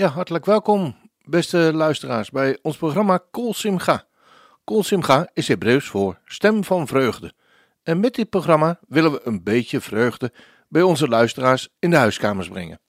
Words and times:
Ja, 0.00 0.08
hartelijk 0.08 0.44
welkom, 0.44 0.96
beste 1.24 1.70
luisteraars, 1.74 2.30
bij 2.30 2.58
ons 2.62 2.76
programma 2.76 3.20
Kol 3.30 3.54
Simcha. 3.54 4.04
Kol 4.64 4.82
Simcha 4.82 5.28
is 5.32 5.48
Hebreeuws 5.48 5.86
voor 5.86 6.18
stem 6.24 6.64
van 6.64 6.86
vreugde. 6.86 7.32
En 7.82 8.00
met 8.00 8.14
dit 8.14 8.30
programma 8.30 8.80
willen 8.88 9.12
we 9.12 9.20
een 9.24 9.42
beetje 9.42 9.80
vreugde 9.80 10.32
bij 10.68 10.82
onze 10.82 11.08
luisteraars 11.08 11.68
in 11.78 11.90
de 11.90 11.96
huiskamers 11.96 12.48
brengen. 12.48 12.80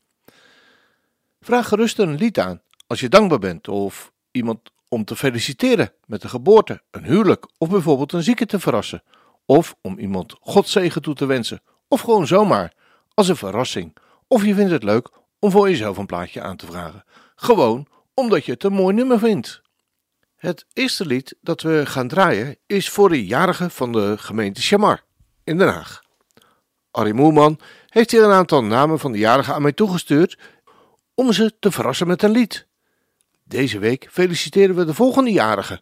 Vraag 1.42 1.68
gerust 1.68 2.00
een 2.00 2.16
lied 2.16 2.40
aan 2.40 2.62
als 2.88 3.00
je 3.00 3.10
dankbaar 3.10 3.40
bent 3.40 3.68
of 3.68 4.12
iemand 4.32 4.60
om 4.88 5.06
te 5.06 5.16
feliciteren 5.16 5.94
met 6.06 6.24
een 6.24 6.30
geboorte, 6.30 6.82
een 6.92 7.06
huwelijk 7.06 7.48
of 7.58 7.70
bijvoorbeeld 7.70 8.14
een 8.14 8.24
zieke 8.24 8.46
te 8.46 8.60
verrassen. 8.60 9.04
Of 9.46 9.76
om 9.82 10.00
iemand 10.00 10.36
Godzegen 10.40 11.02
toe 11.02 11.16
te 11.16 11.26
wensen. 11.26 11.62
Of 11.88 12.02
gewoon 12.02 12.28
zomaar, 12.28 12.74
als 13.14 13.28
een 13.28 13.36
verrassing. 13.36 13.98
Of 14.28 14.46
je 14.46 14.56
vindt 14.56 14.72
het 14.72 14.84
leuk 14.84 15.10
om 15.42 15.52
voor 15.52 15.70
jezelf 15.70 15.98
een 15.98 16.06
plaatje 16.06 16.42
aan 16.42 16.56
te 16.56 16.66
vragen. 16.66 17.04
Gewoon 17.36 17.88
omdat 18.14 18.46
je 18.46 18.52
het 18.52 18.64
een 18.64 18.74
mooi 18.74 18.96
nummer 18.96 19.20
vindt. 19.20 19.62
Het 20.36 20.66
eerste 20.74 21.06
lied 21.06 21.36
dat 21.42 21.62
we 21.62 21.86
gaan 21.86 22.08
draaien 22.08 22.58
is 22.66 22.90
voor 22.90 23.10
de 23.10 23.26
jarige 23.26 23.70
van 23.70 23.92
de 23.92 24.16
gemeente 24.18 24.62
Chamar 24.62 25.04
in 25.44 25.58
Den 25.58 25.68
Haag. 25.68 26.04
Arie 26.92 27.14
Moerman 27.14 27.60
heeft 27.88 28.12
hier 28.12 28.24
een 28.24 28.32
aantal 28.32 28.64
namen 28.64 29.00
van 29.00 29.12
de 29.12 29.18
jarigen 29.18 29.54
aan 29.54 29.62
mij 29.62 29.72
toegestuurd 29.72 30.38
om 31.14 31.34
ze 31.34 31.54
te 31.60 31.72
verrassen 31.72 32.08
met 32.08 32.24
een 32.24 32.32
lied. 32.32 32.68
Deze 33.44 33.80
week 33.80 34.08
feliciteren 34.12 34.76
we 34.76 34.86
de 34.86 34.94
volgende 34.94 35.32
jarigen. 35.32 35.82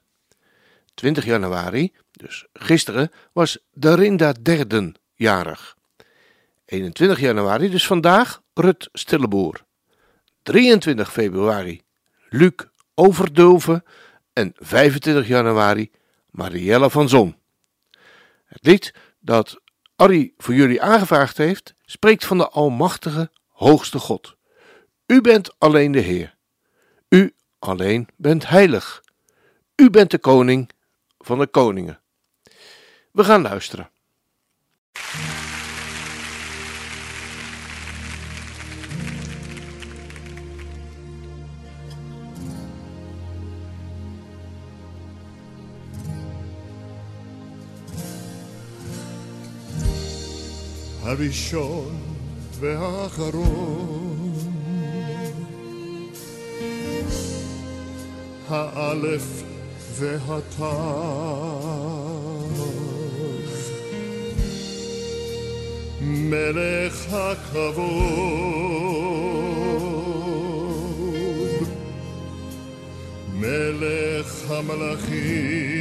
20 0.93 1.25
januari, 1.25 1.93
dus 2.11 2.45
gisteren, 2.53 3.11
was 3.33 3.57
Darinda 3.73 4.33
Derden 4.41 4.95
jarig. 5.13 5.77
21 6.69 7.19
januari, 7.19 7.69
dus 7.69 7.87
vandaag, 7.87 8.41
Rut 8.53 8.89
Stilleboer. 8.93 9.65
23 10.43 11.11
februari, 11.11 11.81
Luc 12.29 12.53
Overdulven. 12.93 13.83
En 14.33 14.53
25 14.55 15.27
januari, 15.27 15.91
Marielle 16.29 16.89
van 16.89 17.09
Zon. 17.09 17.35
Het 18.45 18.65
lied 18.65 18.93
dat 19.19 19.61
Arrie 19.95 20.33
voor 20.37 20.53
jullie 20.53 20.81
aangevraagd 20.81 21.37
heeft, 21.37 21.73
spreekt 21.85 22.25
van 22.25 22.37
de 22.37 22.49
Almachtige, 22.49 23.31
Hoogste 23.47 23.99
God. 23.99 24.35
U 25.05 25.21
bent 25.21 25.59
alleen 25.59 25.91
de 25.91 25.99
Heer. 25.99 26.35
U 27.09 27.33
alleen 27.59 28.07
bent 28.15 28.47
heilig. 28.47 29.03
U 29.75 29.89
bent 29.89 30.11
de 30.11 30.19
koning 30.19 30.69
van 31.19 31.39
de 31.39 31.47
koningen. 31.47 31.99
We 33.11 33.23
gaan 33.23 33.41
luisteren. 33.41 33.89
הראשון 51.03 51.95
והאחרון, 52.59 54.31
האלף 58.49 59.43
והתו, 59.95 60.71
מלך 66.01 67.13
הכבוד, 67.13 68.49
מלך 73.33 74.51
המלאכים. 74.51 75.78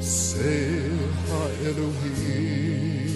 Say 0.00 0.88
ha 1.28 1.42
Elohim. 1.68 3.10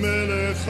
Melech 0.00 0.66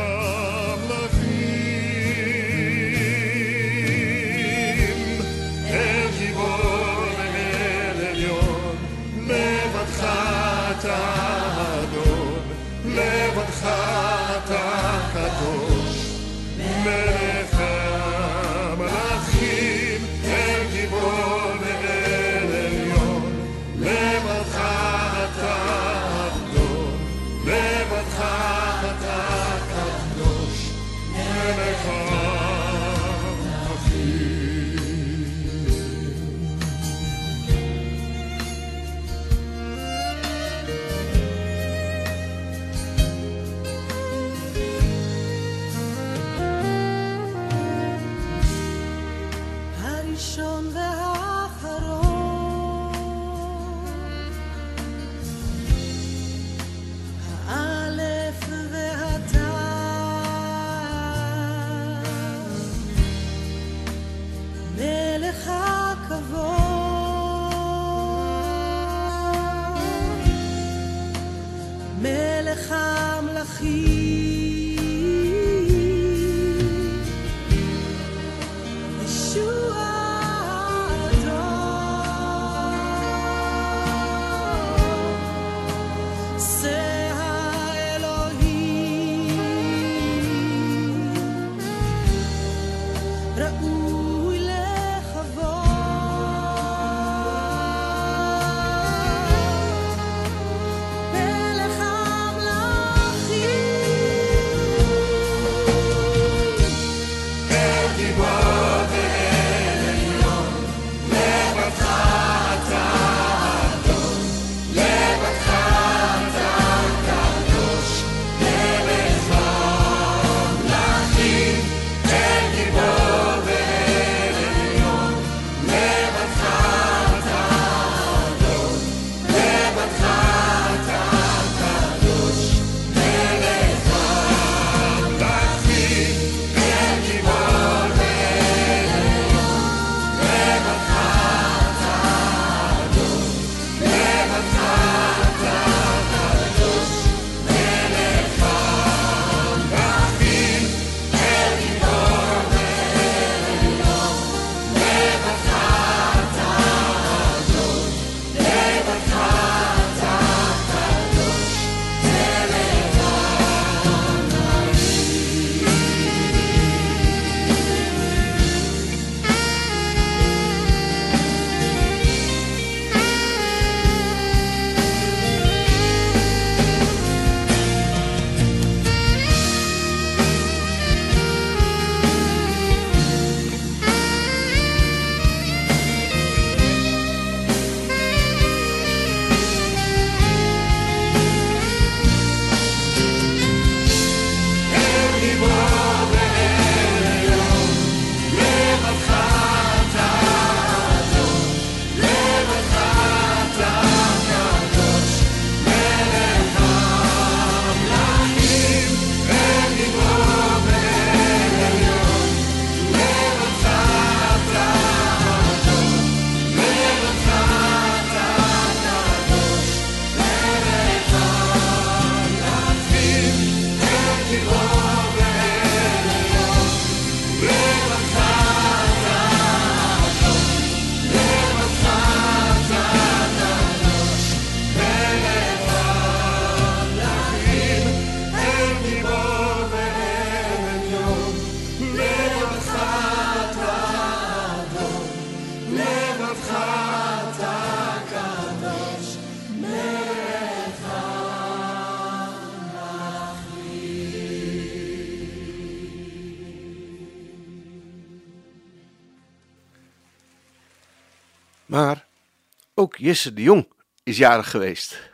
Jesse 262.99 263.33
de 263.33 263.43
Jong 263.43 263.73
is 264.03 264.17
jarig 264.17 264.51
geweest. 264.51 265.11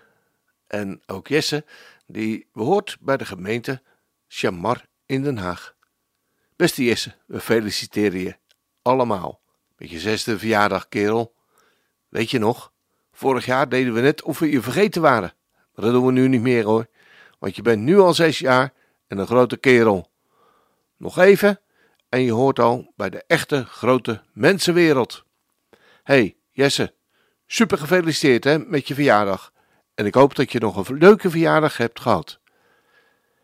En 0.66 1.02
ook 1.06 1.28
Jesse, 1.28 1.64
die 2.06 2.48
behoort 2.52 2.96
bij 3.00 3.16
de 3.16 3.24
gemeente 3.24 3.82
Chamar 4.28 4.84
in 5.06 5.22
Den 5.22 5.36
Haag. 5.36 5.74
Beste 6.56 6.84
Jesse, 6.84 7.14
we 7.26 7.40
feliciteren 7.40 8.20
je 8.20 8.36
allemaal 8.82 9.40
met 9.76 9.90
je 9.90 9.98
zesde 9.98 10.38
verjaardag, 10.38 10.88
kerel. 10.88 11.34
Weet 12.08 12.30
je 12.30 12.38
nog? 12.38 12.72
Vorig 13.12 13.44
jaar 13.44 13.68
deden 13.68 13.94
we 13.94 14.00
net 14.00 14.22
of 14.22 14.38
we 14.38 14.50
je 14.50 14.62
vergeten 14.62 15.02
waren. 15.02 15.34
Maar 15.74 15.84
dat 15.84 15.94
doen 15.94 16.06
we 16.06 16.12
nu 16.12 16.28
niet 16.28 16.40
meer 16.40 16.64
hoor. 16.64 16.86
Want 17.38 17.56
je 17.56 17.62
bent 17.62 17.82
nu 17.82 17.98
al 17.98 18.14
zes 18.14 18.38
jaar 18.38 18.72
en 19.06 19.18
een 19.18 19.26
grote 19.26 19.56
kerel. 19.56 20.10
Nog 20.96 21.18
even 21.18 21.60
en 22.08 22.20
je 22.20 22.32
hoort 22.32 22.58
al 22.58 22.92
bij 22.96 23.10
de 23.10 23.24
echte 23.26 23.64
grote 23.64 24.22
mensenwereld. 24.32 25.24
hey, 26.02 26.36
Jesse, 26.50 26.94
super 27.54 27.78
gefeliciteerd 27.78 28.44
hè, 28.44 28.58
met 28.58 28.88
je 28.88 28.94
verjaardag. 28.94 29.52
En 29.94 30.06
ik 30.06 30.14
hoop 30.14 30.34
dat 30.34 30.52
je 30.52 30.58
nog 30.58 30.88
een 30.88 30.98
leuke 30.98 31.30
verjaardag 31.30 31.76
hebt 31.76 32.00
gehad. 32.00 32.40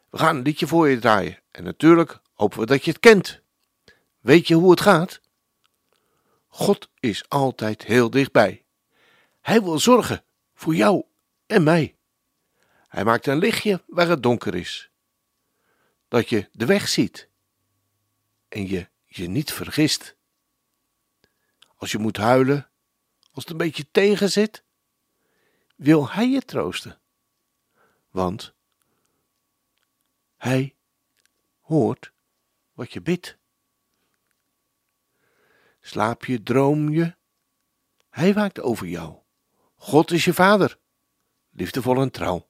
We 0.08 0.18
gaan 0.18 0.36
een 0.36 0.42
liedje 0.42 0.66
voor 0.66 0.88
je 0.88 0.98
draaien. 0.98 1.38
En 1.50 1.64
natuurlijk 1.64 2.20
hopen 2.34 2.60
we 2.60 2.66
dat 2.66 2.84
je 2.84 2.90
het 2.90 3.00
kent. 3.00 3.40
Weet 4.20 4.48
je 4.48 4.54
hoe 4.54 4.70
het 4.70 4.80
gaat? 4.80 5.20
God 6.46 6.90
is 7.00 7.28
altijd 7.28 7.84
heel 7.84 8.10
dichtbij. 8.10 8.64
Hij 9.40 9.62
wil 9.62 9.78
zorgen 9.78 10.24
voor 10.54 10.74
jou 10.74 11.04
en 11.46 11.62
mij. 11.62 11.96
Hij 12.88 13.04
maakt 13.04 13.26
een 13.26 13.38
lichtje 13.38 13.82
waar 13.86 14.08
het 14.08 14.22
donker 14.22 14.54
is. 14.54 14.90
Dat 16.08 16.28
je 16.28 16.48
de 16.52 16.66
weg 16.66 16.88
ziet. 16.88 17.28
En 18.48 18.68
je 18.68 18.88
je 19.06 19.28
niet 19.28 19.52
vergist. 19.52 20.16
Als 21.76 21.92
je 21.92 21.98
moet 21.98 22.16
huilen, 22.16 22.69
als 23.32 23.44
het 23.44 23.52
een 23.52 23.56
beetje 23.56 23.90
tegen 23.90 24.30
zit, 24.30 24.64
wil 25.76 26.10
Hij 26.10 26.28
je 26.28 26.42
troosten. 26.42 27.00
Want 28.10 28.54
Hij 30.36 30.76
hoort 31.60 32.12
wat 32.72 32.92
je 32.92 33.00
bidt. 33.00 33.38
Slaap 35.80 36.24
je, 36.24 36.42
droom 36.42 36.88
je, 36.88 37.14
Hij 38.10 38.34
waakt 38.34 38.60
over 38.60 38.86
jou. 38.86 39.18
God 39.74 40.10
is 40.10 40.24
je 40.24 40.34
vader, 40.34 40.78
liefdevol 41.50 42.00
en 42.00 42.10
trouw. 42.10 42.48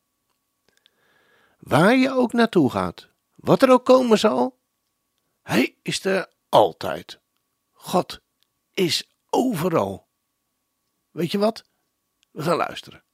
Waar 1.59 1.95
je 1.95 2.11
ook 2.11 2.33
naartoe 2.33 2.71
gaat, 2.71 3.09
wat 3.35 3.63
er 3.63 3.71
ook 3.71 3.85
komen 3.85 4.19
zal, 4.19 4.61
Hij 5.43 5.77
is 5.83 6.05
er 6.05 6.33
altijd. 6.49 7.21
God 7.71 8.21
is 8.73 9.11
overal. 9.31 10.09
Weet 11.11 11.31
je 11.31 11.39
wat? 11.39 11.65
We 12.31 12.43
gaan 12.43 12.57
luisteren. 12.57 13.05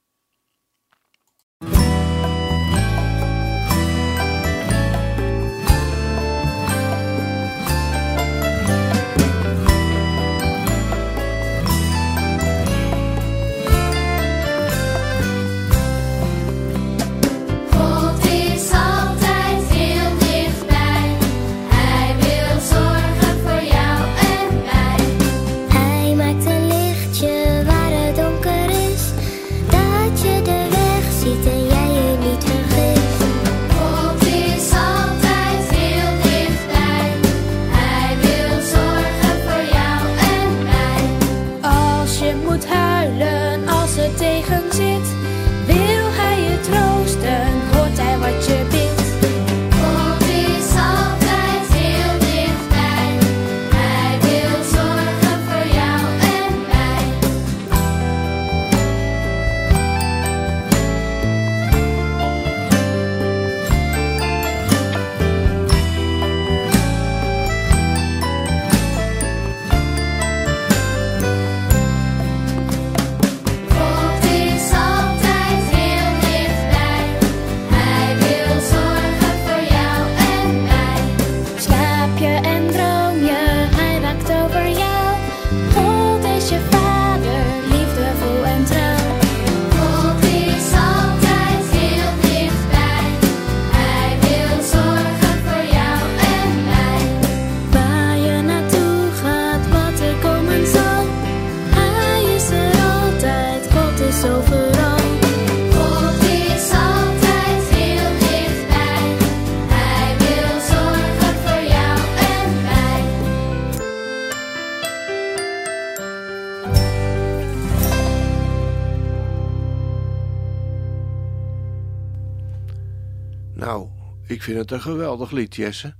Vind 124.47 124.59
het 124.59 124.71
een 124.71 124.81
geweldig 124.81 125.31
lied, 125.31 125.55
Jesse. 125.55 125.95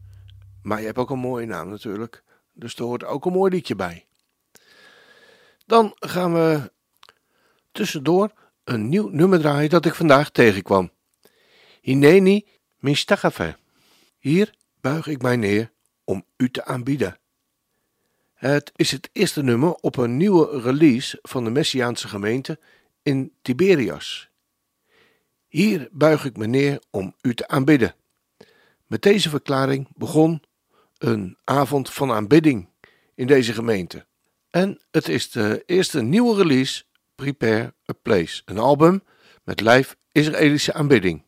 Maar 0.62 0.80
je 0.80 0.86
hebt 0.86 0.98
ook 0.98 1.10
een 1.10 1.20
mooie 1.20 1.46
naam 1.46 1.70
natuurlijk. 1.70 2.24
Dus 2.54 2.76
er 2.76 2.84
hoort 2.84 3.04
ook 3.04 3.26
een 3.26 3.34
mooi 3.34 3.52
liedje 3.52 3.76
bij. 3.76 4.06
Dan 5.66 5.96
gaan 5.96 6.34
we 6.34 6.72
tussendoor 7.72 8.32
een 8.64 8.90
nieuw 8.90 9.08
nummer 9.08 9.40
draaien 9.40 9.70
dat 9.70 9.86
ik 9.86 9.94
vandaag 9.94 10.30
tegenkwam. 10.30 10.92
Hineni 11.82 12.46
Mistagafe. 12.78 13.58
Hier 14.20 14.54
buig 14.82 15.08
ik 15.08 15.22
mij 15.22 15.36
neer 15.36 15.72
om 16.04 16.26
u 16.38 16.50
te 16.50 16.66
aanbieden. 16.66 17.20
Het 18.34 18.72
is 18.76 18.92
het 18.92 19.10
eerste 19.12 19.44
nummer 19.44 19.74
op 19.74 19.98
een 19.98 20.18
nieuwe 20.18 20.62
release 20.62 21.20
van 21.22 21.44
de 21.44 21.50
Messiaanse 21.50 22.08
gemeente 22.08 22.60
in 23.04 23.34
Tiberias. 23.42 24.30
Hier 25.48 25.90
buig 25.92 26.26
ik 26.26 26.38
me 26.38 26.46
neer 26.46 26.82
om 26.90 27.16
u 27.22 27.34
te 27.34 27.48
aanbidden. 27.48 27.96
Met 28.88 29.02
deze 29.02 29.30
verklaring 29.30 29.88
begon 29.96 30.42
een 30.98 31.38
avond 31.44 31.90
van 31.90 32.12
aanbidding 32.12 32.70
in 33.16 33.28
deze 33.28 33.54
gemeente. 33.54 34.06
En 34.50 34.82
het 34.92 35.08
is 35.08 35.32
de 35.32 35.64
eerste 35.66 36.02
nieuwe 36.02 36.36
release, 36.36 36.84
Prepare 37.16 37.74
a 37.90 37.94
Place, 38.02 38.42
een 38.46 38.58
album 38.58 39.04
met 39.44 39.62
live 39.62 39.96
Israëlische 40.12 40.74
aanbidding. 40.74 41.26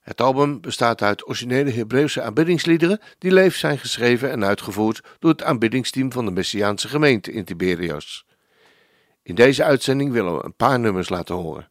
Het 0.00 0.20
album 0.20 0.60
bestaat 0.60 1.02
uit 1.02 1.26
originele 1.26 1.70
Hebreeuwse 1.70 2.22
aanbiddingsliederen 2.22 3.00
die 3.18 3.32
leef 3.32 3.56
zijn 3.56 3.78
geschreven 3.78 4.30
en 4.30 4.44
uitgevoerd 4.44 5.00
door 5.18 5.30
het 5.30 5.42
aanbiddingsteam 5.42 6.12
van 6.12 6.24
de 6.24 6.30
Messiaanse 6.30 6.88
gemeente 6.88 7.32
in 7.32 7.44
Tiberias. 7.44 8.26
In 9.22 9.34
deze 9.34 9.64
uitzending 9.64 10.12
willen 10.12 10.36
we 10.36 10.44
een 10.44 10.56
paar 10.56 10.80
nummers 10.80 11.08
laten 11.08 11.34
horen. 11.34 11.70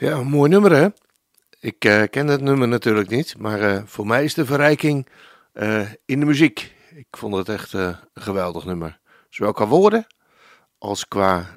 Ja, 0.00 0.12
een 0.12 0.26
mooi 0.26 0.50
nummer 0.50 0.72
hè? 0.72 0.88
Ik 1.58 1.84
eh, 1.84 2.02
ken 2.10 2.26
het 2.26 2.40
nummer 2.40 2.68
natuurlijk 2.68 3.08
niet, 3.08 3.38
maar 3.38 3.60
eh, 3.60 3.82
voor 3.84 4.06
mij 4.06 4.24
is 4.24 4.34
de 4.34 4.44
verrijking 4.44 5.08
eh, 5.52 5.86
in 6.04 6.20
de 6.20 6.26
muziek. 6.26 6.74
Ik 6.94 7.06
vond 7.10 7.36
het 7.36 7.48
echt 7.48 7.72
een 7.72 7.96
geweldig 8.14 8.64
nummer. 8.64 9.00
Zowel 9.28 9.52
qua 9.52 9.66
woorden 9.66 10.06
als 10.78 11.08
qua 11.08 11.56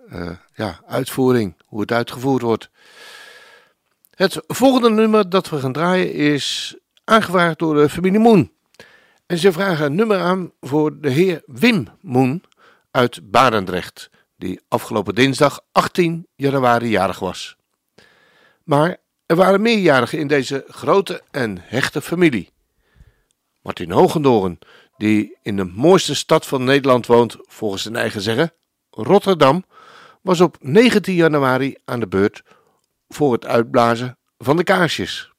ja, 0.54 0.82
uitvoering, 0.88 1.56
hoe 1.66 1.82
het 1.82 1.92
uitgevoerd 1.92 2.42
wordt. 2.42 2.70
Het 4.10 4.44
volgende 4.48 4.90
nummer 4.90 5.30
dat 5.30 5.50
we 5.50 5.60
gaan 5.60 5.74
draaien 5.74 6.14
is 6.14 6.78
aangevraagd 7.04 7.60
door 7.60 7.76
de 7.76 7.90
familie 7.90 8.20
Moen. 8.20 8.52
En 9.26 9.38
ze 9.38 9.52
vragen 9.52 9.86
een 9.86 9.96
nummer 9.96 10.20
aan 10.20 10.52
voor 10.62 11.00
de 11.02 11.10
heer 11.10 11.44
Wim 11.46 11.88
Moen 12.02 12.44
uit 12.92 13.32
Barendrecht, 13.32 14.10
die 14.38 14.62
afgelopen 14.68 15.16
dinsdag 15.16 15.62
18 15.72 16.28
januari 16.36 16.90
jarig 16.90 17.20
was. 17.20 17.58
Maar 18.64 18.98
er 19.26 19.36
waren 19.36 19.62
meerjarigen 19.62 20.20
in 20.20 20.28
deze 20.28 20.66
grote 20.68 21.22
en 21.32 21.58
hechte 21.62 22.02
familie. 22.02 22.52
Martin 23.62 23.92
Hogendoren, 23.92 24.60
die 24.98 25.38
in 25.42 25.56
de 25.56 25.64
mooiste 25.64 26.16
stad 26.16 26.46
van 26.46 26.64
Nederland 26.64 27.06
woont, 27.06 27.38
volgens 27.42 27.82
zijn 27.82 27.96
eigen 27.96 28.22
zeggen, 28.22 28.54
Rotterdam, 28.90 29.66
was 30.22 30.42
op 30.42 30.58
19 30.60 31.14
januari 31.14 31.78
aan 31.86 32.00
de 32.00 32.08
beurt 32.08 32.44
voor 33.08 33.34
het 33.34 33.46
uitblazen 33.46 34.18
van 34.38 34.58
de 34.58 34.64
kaarsjes. 34.64 35.32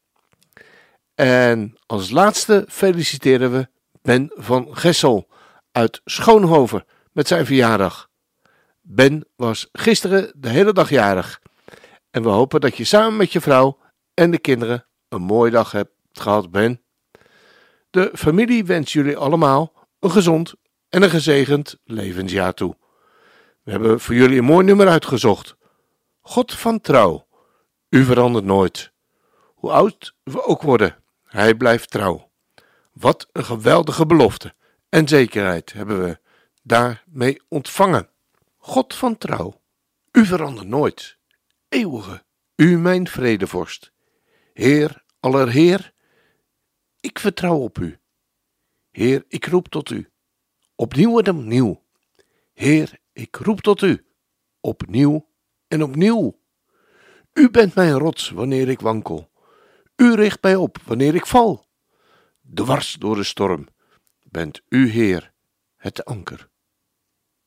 En 1.14 1.76
als 1.86 2.10
laatste 2.10 2.64
feliciteren 2.68 3.52
we 3.52 3.68
Ben 4.02 4.30
van 4.34 4.76
Gessel 4.76 5.28
uit 5.72 6.00
Schoonhoven 6.04 6.84
met 7.12 7.28
zijn 7.28 7.46
verjaardag. 7.46 8.08
Ben 8.80 9.28
was 9.36 9.68
gisteren 9.72 10.32
de 10.36 10.48
hele 10.48 10.72
dag 10.72 10.90
jarig. 10.90 11.40
En 12.14 12.22
we 12.22 12.28
hopen 12.28 12.60
dat 12.60 12.76
je 12.76 12.84
samen 12.84 13.16
met 13.16 13.32
je 13.32 13.40
vrouw 13.40 13.78
en 14.14 14.30
de 14.30 14.38
kinderen 14.38 14.86
een 15.08 15.22
mooie 15.22 15.50
dag 15.50 15.70
hebt 15.72 15.92
gehad, 16.12 16.50
Ben. 16.50 16.82
De 17.90 18.10
familie 18.14 18.64
wenst 18.64 18.92
jullie 18.92 19.16
allemaal 19.16 19.72
een 20.00 20.10
gezond 20.10 20.54
en 20.88 21.02
een 21.02 21.10
gezegend 21.10 21.80
levensjaar 21.84 22.54
toe. 22.54 22.76
We 23.62 23.70
hebben 23.70 24.00
voor 24.00 24.14
jullie 24.14 24.38
een 24.38 24.44
mooi 24.44 24.64
nummer 24.64 24.88
uitgezocht. 24.88 25.56
God 26.20 26.54
van 26.54 26.80
trouw, 26.80 27.26
u 27.88 28.04
verandert 28.04 28.44
nooit. 28.44 28.92
Hoe 29.54 29.70
oud 29.70 30.14
we 30.22 30.44
ook 30.44 30.62
worden, 30.62 30.96
hij 31.24 31.54
blijft 31.54 31.90
trouw. 31.90 32.30
Wat 32.92 33.28
een 33.32 33.44
geweldige 33.44 34.06
belofte 34.06 34.54
en 34.88 35.08
zekerheid 35.08 35.72
hebben 35.72 36.04
we 36.04 36.18
daarmee 36.62 37.42
ontvangen. 37.48 38.08
God 38.56 38.94
van 38.94 39.18
trouw, 39.18 39.60
u 40.12 40.26
verandert 40.26 40.68
nooit. 40.68 41.22
Eeuwige, 41.74 42.24
u 42.56 42.78
mijn 42.78 43.08
vredevorst. 43.08 43.92
Heer, 44.52 45.04
allerheer, 45.20 45.92
ik 47.00 47.18
vertrouw 47.18 47.56
op 47.56 47.78
u. 47.78 47.98
Heer, 48.90 49.24
ik 49.28 49.46
roep 49.46 49.68
tot 49.68 49.90
u. 49.90 50.10
Opnieuw 50.74 51.20
en 51.20 51.36
opnieuw. 51.36 51.84
Heer, 52.52 52.98
ik 53.12 53.36
roep 53.36 53.60
tot 53.60 53.82
u. 53.82 54.06
Opnieuw 54.60 55.28
en 55.68 55.82
opnieuw. 55.82 56.40
U 57.32 57.50
bent 57.50 57.74
mijn 57.74 57.92
rots 57.92 58.30
wanneer 58.30 58.68
ik 58.68 58.80
wankel. 58.80 59.30
U 59.96 60.14
richt 60.14 60.42
mij 60.42 60.56
op 60.56 60.78
wanneer 60.84 61.14
ik 61.14 61.26
val. 61.26 61.66
Dwars 62.54 62.92
door 62.92 63.16
de 63.16 63.24
storm 63.24 63.68
bent 64.22 64.62
u, 64.68 64.88
Heer, 64.88 65.32
het 65.76 66.04
anker. 66.04 66.48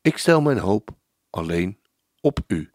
Ik 0.02 0.18
stel 0.18 0.42
mijn 0.42 0.60
hoop 0.60 0.90
alleen 1.30 1.80
op 2.22 2.40
u. 2.48 2.72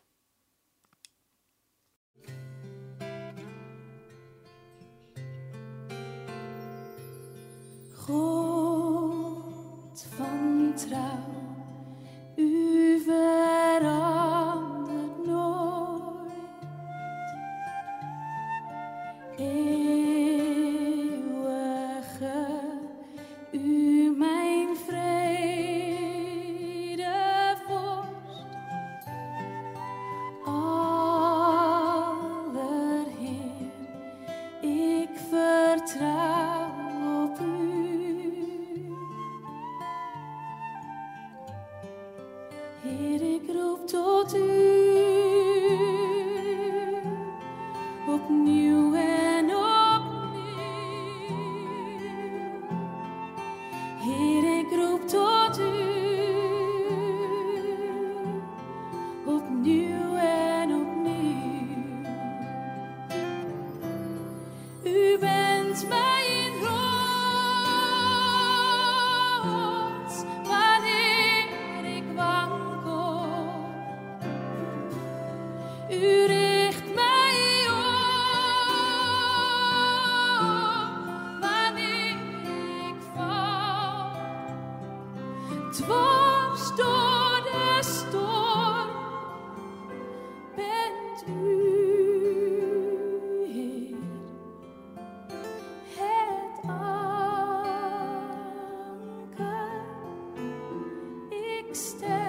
extend. 101.72 102.21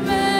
baby. 0.00 0.37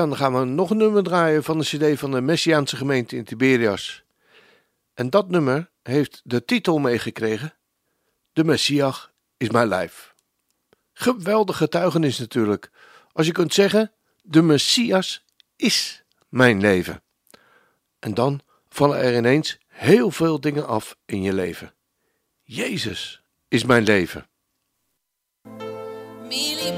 Dan 0.00 0.16
gaan 0.16 0.38
we 0.38 0.44
nog 0.44 0.70
een 0.70 0.76
nummer 0.76 1.02
draaien 1.02 1.44
van 1.44 1.58
de 1.58 1.64
CD 1.64 1.98
van 1.98 2.10
de 2.10 2.20
Messiaanse 2.20 2.76
gemeente 2.76 3.16
in 3.16 3.24
Tiberias. 3.24 4.04
En 4.94 5.10
dat 5.10 5.28
nummer 5.28 5.70
heeft 5.82 6.20
de 6.24 6.44
titel 6.44 6.78
meegekregen: 6.78 7.54
De 8.32 8.44
Messias 8.44 9.10
is 9.36 9.50
mijn 9.50 9.68
lijf. 9.68 10.14
Geweldige 10.92 11.58
getuigenis 11.58 12.18
natuurlijk. 12.18 12.70
Als 13.12 13.26
je 13.26 13.32
kunt 13.32 13.54
zeggen: 13.54 13.92
De 14.22 14.42
Messias 14.42 15.24
is 15.56 16.04
mijn 16.28 16.60
leven. 16.60 17.02
En 17.98 18.14
dan 18.14 18.40
vallen 18.68 18.98
er 18.98 19.16
ineens 19.16 19.58
heel 19.66 20.10
veel 20.10 20.40
dingen 20.40 20.66
af 20.66 20.96
in 21.04 21.22
je 21.22 21.32
leven. 21.32 21.74
Jezus 22.42 23.22
is 23.48 23.64
mijn 23.64 23.82
leven. 23.82 24.26
Mili 26.28 26.72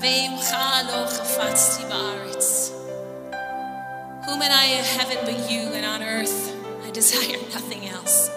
ועמך 0.00 0.54
לא 0.86 1.06
חפצתי 1.06 1.84
בארץ. 1.88 2.70
Whom 4.26 4.40
and 4.40 4.52
I 4.52 4.66
in 4.78 4.84
heaven 4.84 5.18
but 5.26 5.50
you, 5.50 5.62
and 5.76 5.84
on 5.84 6.02
earth 6.02 6.54
I 6.86 6.90
desire 6.90 7.38
nothing 7.56 7.82
else. 7.96 8.30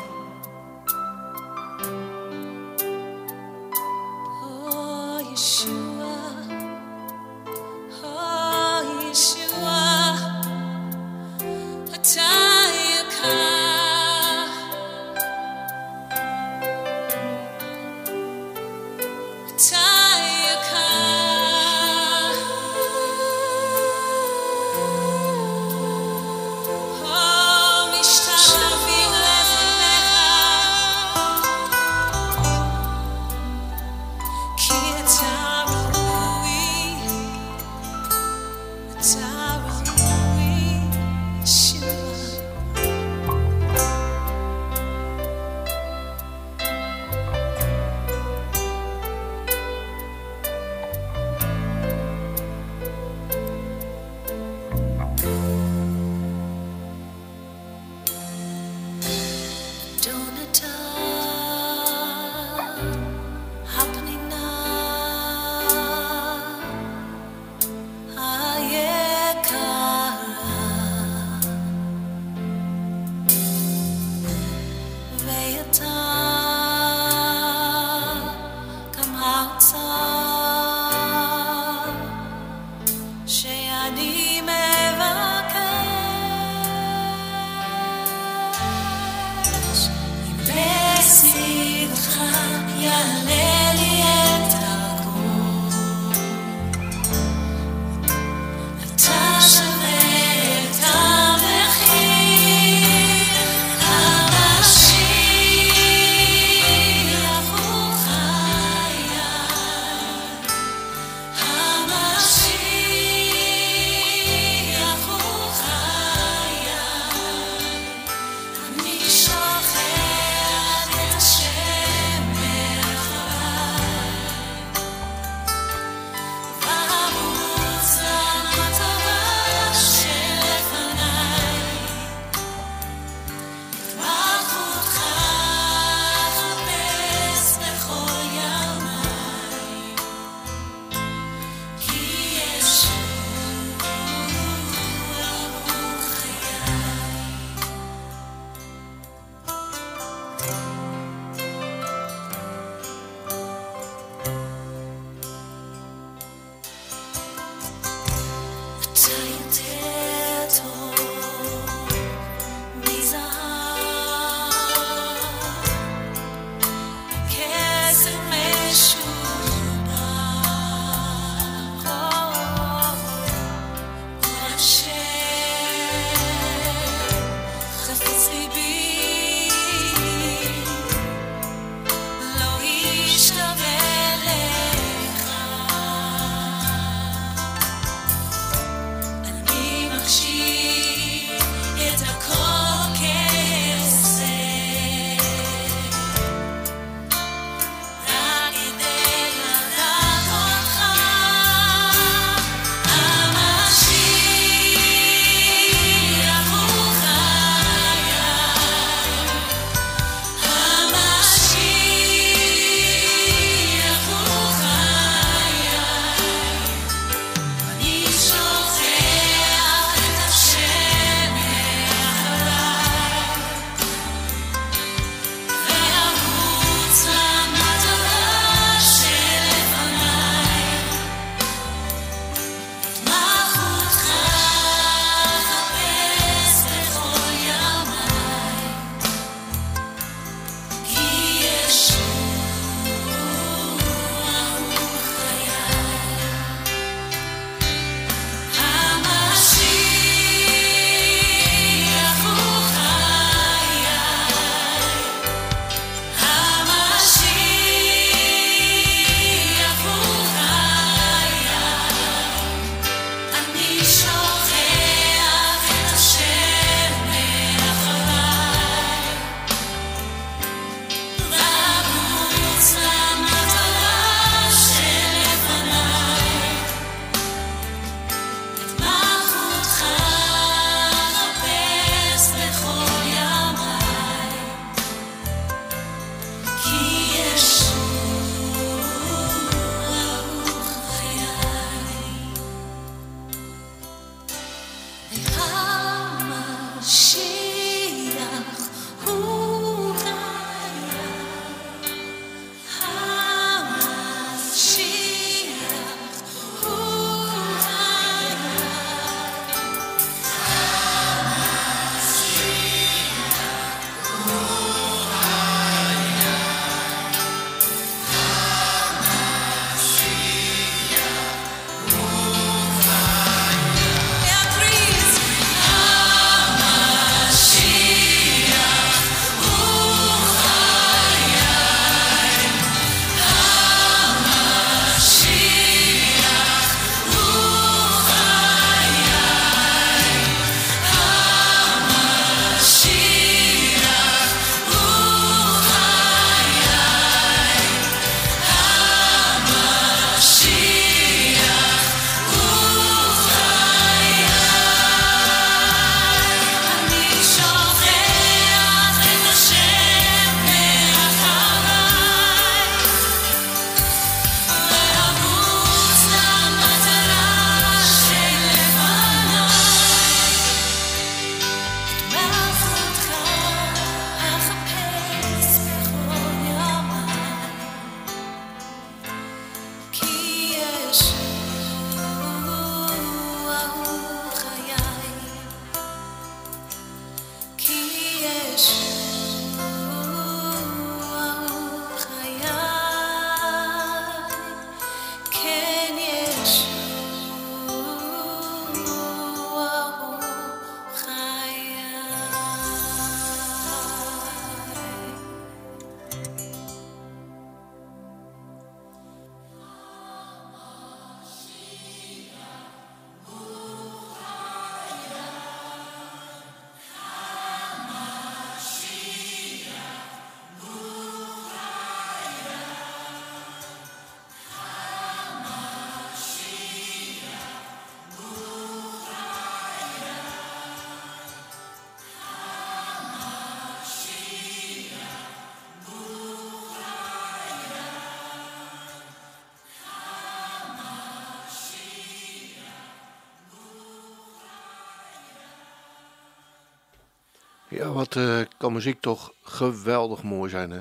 Wat 447.99 448.17
eh, 448.17 448.41
kan 448.59 448.73
muziek 448.73 449.01
toch 449.01 449.33
geweldig 449.43 450.23
mooi 450.23 450.51
zijn, 450.51 450.71
hè? 450.71 450.81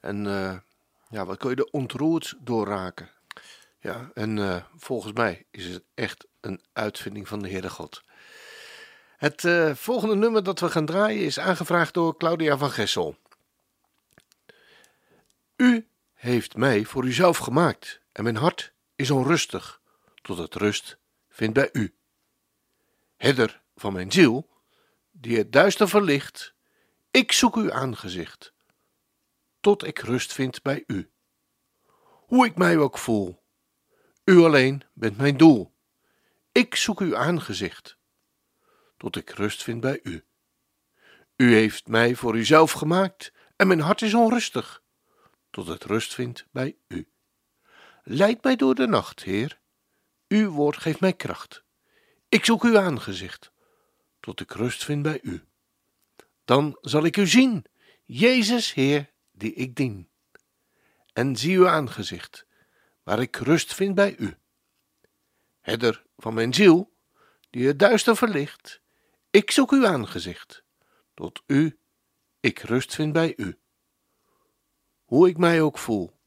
En 0.00 0.26
eh, 0.26 0.56
ja, 1.08 1.24
wat 1.24 1.38
kun 1.38 1.50
je 1.50 1.56
er 1.56 1.68
ontroerd 1.70 2.34
door 2.40 2.66
raken. 2.66 3.10
Ja, 3.80 4.10
en 4.14 4.38
eh, 4.38 4.62
volgens 4.76 5.12
mij 5.12 5.46
is 5.50 5.66
het 5.66 5.82
echt 5.94 6.26
een 6.40 6.60
uitvinding 6.72 7.28
van 7.28 7.42
de 7.42 7.48
Heere 7.48 7.70
God. 7.70 8.02
Het 9.16 9.46
volgende 9.78 10.14
nummer 10.14 10.42
dat 10.42 10.60
we 10.60 10.70
gaan 10.70 10.86
draaien 10.86 11.24
is 11.24 11.38
aangevraagd 11.38 11.94
door 11.94 12.16
Claudia 12.16 12.56
van 12.56 12.70
Gessel. 12.70 13.16
U 15.56 15.86
heeft 16.14 16.56
mij 16.56 16.84
voor 16.84 17.04
uzelf 17.04 17.38
gemaakt 17.38 18.00
en 18.12 18.22
mijn 18.22 18.36
hart 18.36 18.72
is 18.96 19.10
onrustig, 19.10 19.80
tot 20.22 20.38
het 20.38 20.54
rust 20.54 20.96
vindt 21.28 21.54
bij 21.54 21.68
u. 21.72 21.94
Herder 23.16 23.60
van 23.76 23.92
mijn 23.92 24.12
ziel, 24.12 24.48
die 25.12 25.36
het 25.38 25.52
duister 25.52 25.88
verlicht, 25.88 26.54
ik 27.10 27.32
zoek 27.32 27.56
uw 27.56 27.72
aangezicht, 27.72 28.52
tot 29.60 29.86
ik 29.86 29.98
rust 29.98 30.32
vind 30.32 30.62
bij 30.62 30.84
u. 30.86 31.10
Hoe 32.26 32.46
ik 32.46 32.56
mij 32.56 32.78
ook 32.78 32.98
voel, 32.98 33.42
u 34.24 34.38
alleen 34.38 34.82
bent 34.92 35.16
mijn 35.16 35.36
doel. 35.36 35.74
Ik 36.52 36.74
zoek 36.74 37.00
uw 37.00 37.16
aangezicht, 37.16 37.96
tot 38.96 39.16
ik 39.16 39.30
rust 39.30 39.62
vind 39.62 39.80
bij 39.80 40.00
u. 40.02 40.24
U 41.36 41.54
heeft 41.54 41.88
mij 41.88 42.14
voor 42.14 42.36
uzelf 42.36 42.72
gemaakt 42.72 43.32
en 43.56 43.66
mijn 43.66 43.80
hart 43.80 44.02
is 44.02 44.14
onrustig, 44.14 44.82
tot 45.50 45.66
het 45.66 45.84
rust 45.84 46.14
vindt 46.14 46.46
bij 46.50 46.76
u. 46.88 47.08
Leid 48.02 48.42
mij 48.42 48.56
door 48.56 48.74
de 48.74 48.86
nacht, 48.86 49.22
Heer. 49.22 49.60
Uw 50.28 50.50
woord 50.50 50.76
geeft 50.76 51.00
mij 51.00 51.12
kracht. 51.12 51.64
Ik 52.28 52.44
zoek 52.44 52.64
uw 52.64 52.78
aangezicht, 52.78 53.51
tot 54.22 54.40
ik 54.40 54.52
rust 54.52 54.84
vind 54.84 55.02
bij 55.02 55.20
u. 55.22 55.44
Dan 56.44 56.78
zal 56.80 57.04
ik 57.04 57.16
u 57.16 57.26
zien, 57.26 57.64
Jezus 58.04 58.72
Heer, 58.72 59.10
die 59.32 59.52
ik 59.52 59.74
dien. 59.74 60.08
En 61.12 61.36
zie 61.36 61.56
uw 61.56 61.68
aangezicht, 61.68 62.46
waar 63.02 63.20
ik 63.20 63.36
rust 63.36 63.74
vind 63.74 63.94
bij 63.94 64.16
u. 64.16 64.36
Herder 65.60 66.04
van 66.16 66.34
mijn 66.34 66.54
ziel, 66.54 66.92
die 67.50 67.66
het 67.66 67.78
duister 67.78 68.16
verlicht, 68.16 68.80
ik 69.30 69.50
zoek 69.50 69.72
uw 69.72 69.86
aangezicht, 69.86 70.64
tot 71.14 71.42
u 71.46 71.78
ik 72.40 72.58
rust 72.58 72.94
vind 72.94 73.12
bij 73.12 73.34
u. 73.36 73.58
Hoe 75.04 75.28
ik 75.28 75.36
mij 75.36 75.60
ook 75.60 75.78
voel, 75.78 76.18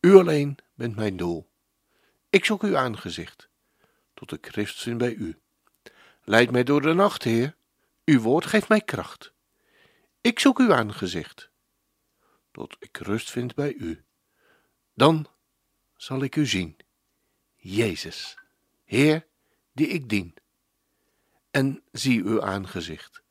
u 0.00 0.14
alleen 0.14 0.58
bent 0.74 0.96
mijn 0.96 1.16
doel. 1.16 1.50
Ik 2.30 2.44
zoek 2.44 2.62
uw 2.62 2.76
aangezicht, 2.76 3.48
tot 4.14 4.32
ik 4.32 4.46
rust 4.46 4.82
vind 4.82 4.98
bij 4.98 5.14
u. 5.14 5.38
Leid 6.28 6.50
mij 6.50 6.64
door 6.64 6.80
de 6.80 6.92
nacht, 6.92 7.22
Heer, 7.22 7.56
uw 8.04 8.20
woord 8.20 8.46
geeft 8.46 8.68
mij 8.68 8.80
kracht. 8.80 9.32
Ik 10.20 10.38
zoek 10.38 10.58
uw 10.58 10.74
aangezicht, 10.74 11.50
tot 12.50 12.76
ik 12.78 12.96
rust 12.96 13.30
vind 13.30 13.54
bij 13.54 13.72
u. 13.72 14.04
Dan 14.94 15.26
zal 15.96 16.22
ik 16.22 16.36
u 16.36 16.46
zien, 16.46 16.76
Jezus, 17.54 18.38
Heer, 18.84 19.26
die 19.72 19.86
ik 19.86 20.08
dien. 20.08 20.34
En 21.50 21.82
zie 21.92 22.22
uw 22.24 22.42
aangezicht, 22.42 23.22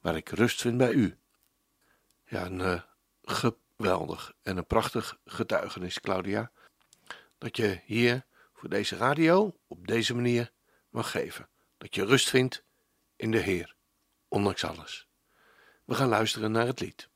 waar 0.00 0.16
ik 0.16 0.28
rust 0.28 0.60
vind 0.60 0.76
bij 0.76 0.92
u. 0.92 1.18
Ja, 2.26 2.46
een 2.46 2.60
eh, 2.60 2.82
geweldig 3.22 4.32
en 4.42 4.56
een 4.56 4.66
prachtig 4.66 5.18
getuigenis, 5.24 6.00
Claudia, 6.00 6.50
dat 7.38 7.56
je 7.56 7.80
hier 7.84 8.26
voor 8.52 8.68
deze 8.68 8.96
radio 8.96 9.58
op 9.66 9.86
deze 9.86 10.14
manier 10.14 10.52
mag 10.90 11.10
geven. 11.10 11.48
Dat 11.78 11.94
je 11.94 12.04
rust 12.04 12.28
vindt 12.28 12.64
in 13.16 13.30
de 13.30 13.38
Heer, 13.38 13.74
ondanks 14.28 14.64
alles. 14.64 15.08
We 15.84 15.94
gaan 15.94 16.08
luisteren 16.08 16.52
naar 16.52 16.66
het 16.66 16.80
lied. 16.80 17.08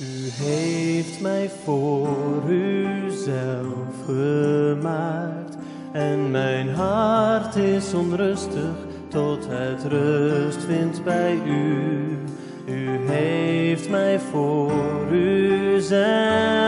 U 0.00 0.30
heeft 0.30 1.20
mij 1.20 1.50
voor 1.50 2.50
uzelf 2.50 4.04
gemaakt 4.04 5.56
en 5.92 6.30
mijn 6.30 6.68
hart 6.68 7.54
is 7.54 7.94
onrustig 7.94 8.74
tot 9.08 9.46
het 9.48 9.82
rust 9.82 10.64
vindt 10.64 11.04
bij 11.04 11.34
u. 11.44 12.18
U 12.66 12.98
heeft 13.10 13.88
mij 13.88 14.20
voor 14.20 15.06
uzelf 15.12 16.59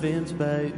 Svensberg 0.00 0.69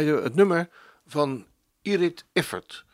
draaiden 0.00 0.24
het 0.24 0.34
nummer 0.34 0.68
van 1.06 1.46
Irit 1.82 2.24
Effert. 2.32 2.84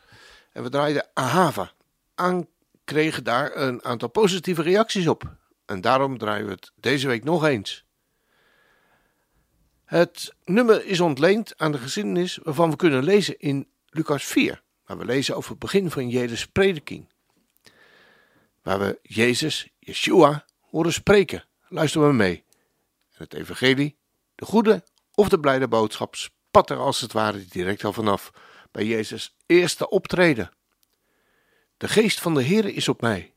En 0.51 0.63
we 0.63 0.69
draaiden 0.69 1.07
Ahava. 1.13 1.71
en 2.15 2.49
kregen 2.83 3.23
daar 3.23 3.55
een 3.55 3.83
aantal 3.83 4.09
positieve 4.09 4.61
reacties 4.61 5.07
op. 5.07 5.35
En 5.65 5.81
daarom 5.81 6.17
draaien 6.17 6.45
we 6.45 6.51
het 6.51 6.71
deze 6.75 7.07
week 7.07 7.23
nog 7.23 7.45
eens. 7.45 7.85
Het 9.85 10.35
nummer 10.45 10.85
is 10.85 10.99
ontleend 10.99 11.57
aan 11.57 11.71
de 11.71 11.77
geschiedenis 11.77 12.39
waarvan 12.43 12.69
we 12.69 12.75
kunnen 12.75 13.03
lezen 13.03 13.39
in 13.39 13.67
Lucas 13.89 14.25
4, 14.25 14.61
waar 14.85 14.97
we 14.97 15.05
lezen 15.05 15.35
over 15.35 15.49
het 15.49 15.59
begin 15.59 15.91
van 15.91 16.09
Jezus' 16.09 16.47
prediking. 16.47 17.09
Waar 18.61 18.79
we 18.79 18.99
Jezus, 19.01 19.67
Yeshua, 19.79 20.45
horen 20.61 20.93
spreken. 20.93 21.45
Luisteren 21.67 22.07
we 22.07 22.13
mee. 22.13 22.43
En 23.09 23.23
het 23.23 23.33
evangelie, 23.33 23.97
de 24.35 24.45
goede 24.45 24.83
of 25.13 25.29
de 25.29 25.39
blijde 25.39 25.67
boodschap 25.67 26.15
spat 26.57 26.77
er 26.77 26.83
als 26.83 27.01
het 27.01 27.13
ware 27.13 27.45
direct 27.49 27.83
al 27.83 27.93
vanaf. 27.93 28.31
Bij 28.71 28.85
Jezus' 28.85 29.35
eerste 29.45 29.89
optreden. 29.89 30.51
De 31.77 31.87
geest 31.87 32.19
van 32.19 32.33
de 32.33 32.41
Heer 32.41 32.65
is 32.65 32.87
op 32.87 33.01
mij, 33.01 33.33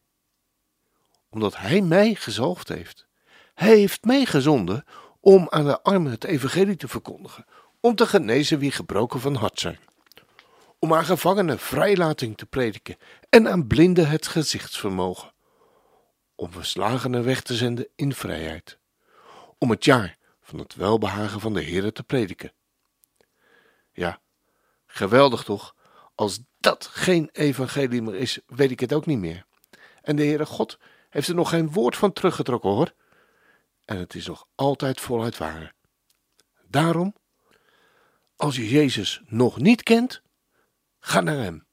omdat 1.31 1.57
Hij 1.57 1.81
mij 1.81 2.15
gezalfd 2.15 2.69
heeft. 2.69 3.07
Hij 3.55 3.77
heeft 3.77 4.05
mij 4.05 4.25
gezonden 4.25 4.85
om 5.21 5.47
aan 5.51 5.65
de 5.65 5.83
armen 5.83 6.11
het 6.11 6.25
evangelie 6.25 6.77
te 6.77 6.89
verkondigen, 6.89 7.47
om 7.81 7.95
te 7.95 8.07
genezen 8.07 8.59
wie 8.59 8.71
gebroken 8.71 9.21
van 9.21 9.35
hart 9.35 9.61
zijn, 9.61 9.79
om 10.79 10.95
aan 10.95 11.05
gevangenen 11.05 11.59
vrijlating 11.59 12.37
te 12.37 12.47
prediken 12.47 12.97
en 13.29 13.49
aan 13.49 13.67
blinden 13.67 14.09
het 14.09 14.27
gezichtsvermogen, 14.27 15.33
om 16.35 16.53
verslagenen 16.53 17.25
weg 17.25 17.43
te 17.43 17.55
zenden 17.55 17.89
in 17.97 18.15
vrijheid, 18.15 18.79
om 19.59 19.71
het 19.71 19.85
jaar 19.85 20.17
van 20.41 20.59
het 20.59 20.75
welbehagen 20.75 21.41
van 21.41 21.55
de 21.55 21.63
Heere 21.63 21.93
te 21.93 22.03
prediken, 22.03 22.53
ja, 23.93 24.21
geweldig 24.87 25.43
toch? 25.43 25.75
Als 26.15 26.41
dat 26.59 26.87
geen 26.87 27.29
evangelie 27.33 28.03
meer 28.03 28.15
is, 28.15 28.41
weet 28.47 28.71
ik 28.71 28.81
het 28.81 28.93
ook 28.93 29.07
niet 29.07 29.19
meer. 29.19 29.47
En 30.03 30.17
de 30.17 30.25
Heere 30.25 30.47
God 30.47 30.79
heeft 31.09 31.29
er 31.29 31.35
nog 31.35 31.49
geen 31.49 31.73
woord 31.73 31.97
van 31.97 32.13
teruggetrokken 32.13 32.71
hoor. 32.71 32.95
En 33.85 33.99
het 33.99 34.15
is 34.15 34.27
nog 34.27 34.47
altijd 34.55 35.01
voluit 35.01 35.39
waar. 35.39 35.75
Daarom, 36.69 37.15
als 38.37 38.57
je 38.57 38.69
Jezus 38.69 39.23
nog 39.27 39.59
niet 39.59 39.83
kent, 39.83 40.23
ga 40.99 41.21
naar 41.21 41.39
Hem. 41.39 41.67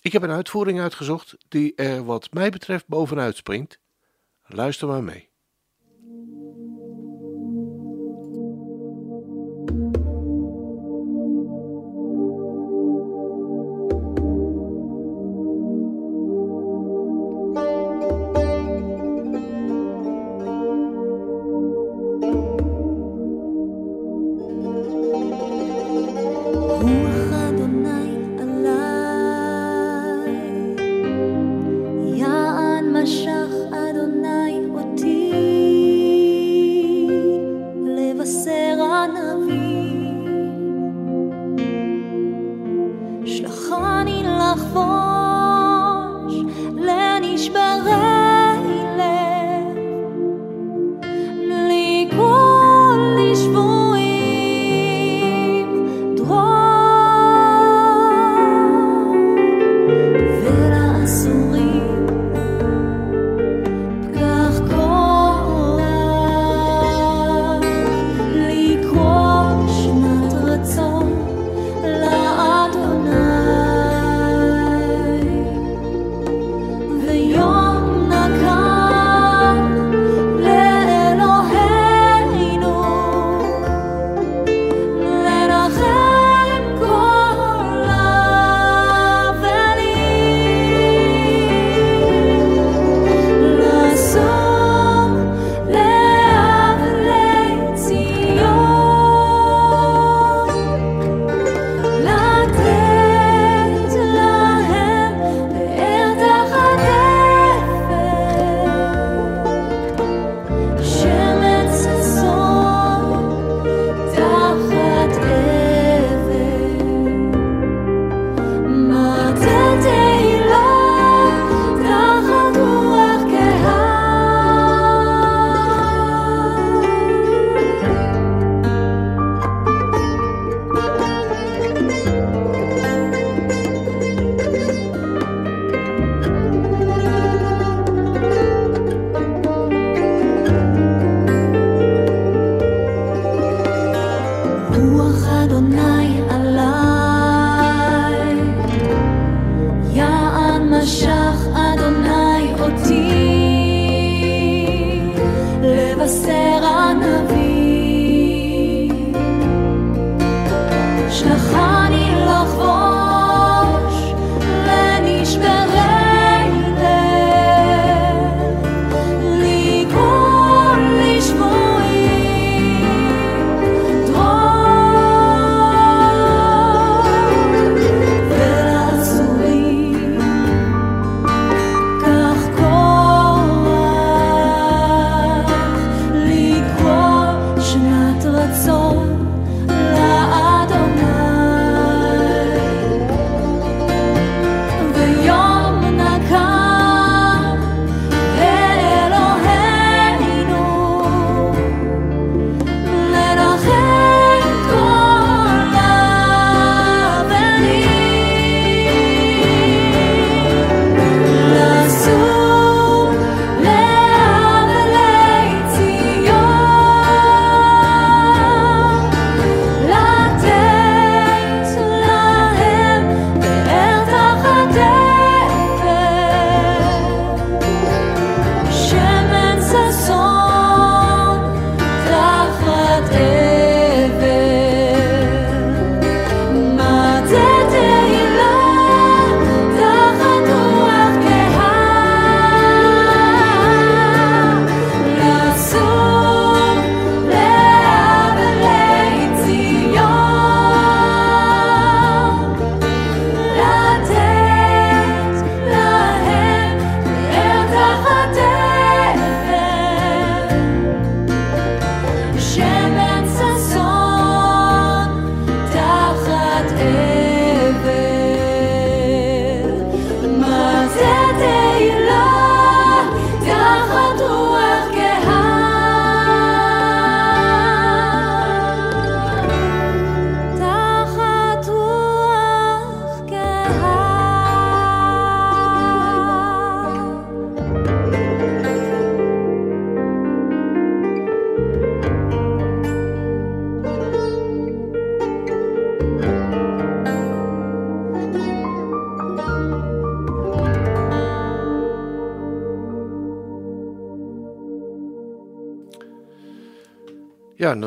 Ik 0.00 0.12
heb 0.12 0.22
een 0.22 0.30
uitvoering 0.30 0.80
uitgezocht 0.80 1.36
die 1.48 1.74
er 1.74 2.04
wat 2.04 2.32
mij 2.32 2.50
betreft 2.50 2.86
bovenuit 2.86 3.36
springt. 3.36 3.78
Luister 4.42 4.88
maar 4.88 5.02
mee. 5.02 5.29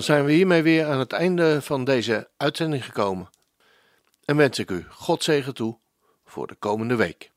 dan 0.05 0.15
zijn 0.15 0.27
we 0.27 0.33
hiermee 0.33 0.61
weer 0.61 0.85
aan 0.85 0.99
het 0.99 1.13
einde 1.13 1.61
van 1.61 1.83
deze 1.83 2.29
uitzending 2.37 2.85
gekomen. 2.85 3.29
En 4.25 4.35
wens 4.35 4.59
ik 4.59 4.71
u 4.71 4.85
God 4.89 5.23
zegen 5.23 5.53
toe 5.53 5.79
voor 6.25 6.47
de 6.47 6.55
komende 6.55 6.95
week. 6.95 7.32